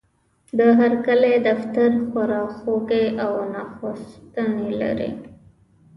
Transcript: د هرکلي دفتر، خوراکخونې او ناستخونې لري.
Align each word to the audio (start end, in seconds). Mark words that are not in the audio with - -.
د 0.57 0.59
هرکلي 0.79 1.33
دفتر، 1.47 1.89
خوراکخونې 2.09 3.03
او 3.23 3.31
ناستخونې 3.53 4.69
لري. 4.81 5.11